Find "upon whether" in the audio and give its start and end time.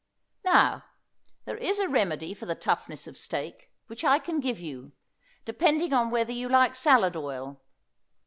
5.93-6.31